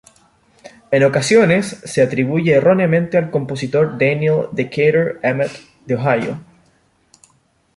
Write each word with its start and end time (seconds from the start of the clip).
En 0.89 1.03
ocasiones 1.03 1.67
se 1.83 2.01
atribuye 2.01 2.55
erróneamente 2.55 3.19
al 3.19 3.29
compositor 3.29 3.99
Daniel 3.99 4.47
Decatur 4.51 5.19
Emmett 5.21 5.51
de 5.85 5.93
Ohio. 5.93 6.41